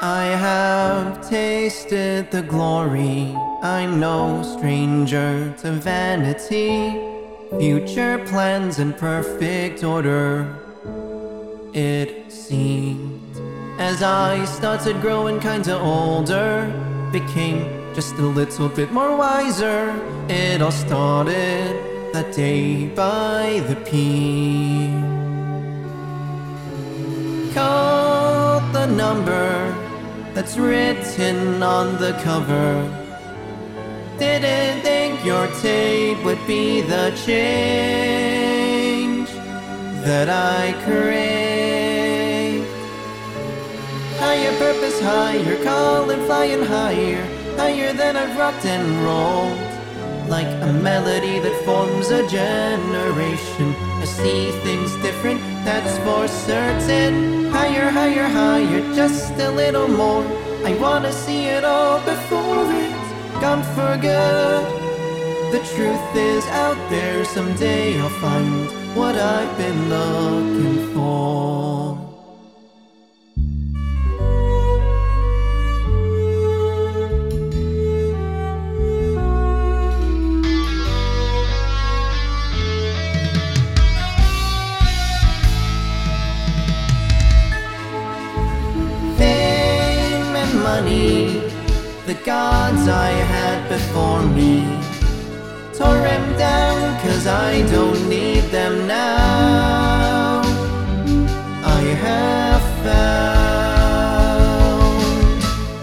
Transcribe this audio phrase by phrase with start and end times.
[0.00, 3.32] I have tasted the glory.
[3.62, 6.98] I'm no stranger to vanity.
[7.58, 10.52] Future plans in perfect order.
[11.72, 13.36] It seemed
[13.78, 16.72] as I started growing kinda older,
[17.12, 19.94] became just a little bit more wiser.
[20.28, 24.90] It all started that day by the pier.
[27.54, 29.72] Call the number
[30.34, 32.72] that's written on the cover.
[34.18, 39.28] Didn't think your tape would be the change
[40.08, 42.66] that I crave.
[44.18, 47.24] Higher purpose, higher, calling, flying higher,
[47.56, 49.77] higher than I've rocked and rolled.
[50.28, 53.74] Like a melody that forms a generation.
[54.02, 57.50] I see things different, that's for certain.
[57.50, 60.22] Higher, higher, higher, just a little more.
[60.66, 64.64] I wanna see it all before it's gone for good.
[65.50, 71.87] The truth is out there, someday I'll find what I've been looking for.
[92.08, 94.64] The gods I had before me,
[95.74, 100.40] tore them down cause I don't need them now.
[101.64, 103.02] I have found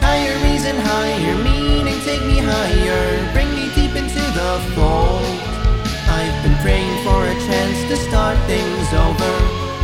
[0.02, 5.26] higher reason, higher meaning, take me higher, bring me deep into the fold.
[6.10, 9.34] I've been praying for a chance to start things over,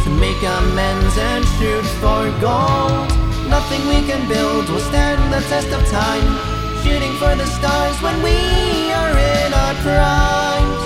[0.06, 3.31] to make amends and shoot for gold.
[3.52, 6.28] Nothing we can build will stand the test of time.
[6.84, 8.38] Shooting for the stars when we
[9.00, 10.84] are in our primes.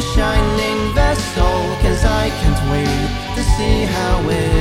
[0.00, 4.51] A shining vessel, cause I can't wait to see how it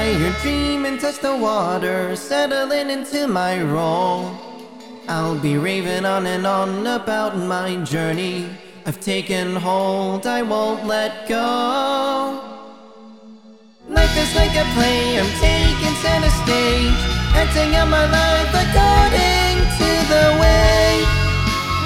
[0.00, 4.30] wishing higher, dreaming, touch the water, settling into my role.
[5.08, 8.46] I'll be raving on and on about my journey.
[8.86, 12.40] I've taken hold, I won't let go.
[13.88, 17.00] Life is like a play, I'm taking center stage,
[17.34, 21.04] acting out my life according to the way.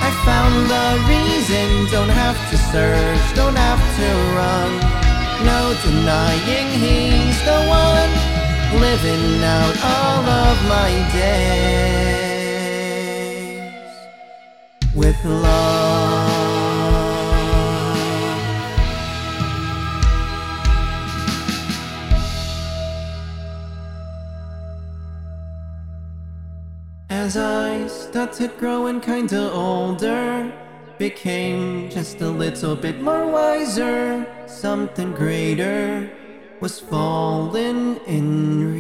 [0.07, 5.14] I found the reason, don't have to search, don't have to run.
[5.43, 8.13] No denying he's the one
[8.81, 11.75] living out all of my days
[14.95, 16.45] with love.
[27.11, 30.53] As I started growing kinda older,
[30.99, 34.27] became just a little bit more wiser.
[34.47, 36.11] Something greater
[36.61, 38.73] was falling in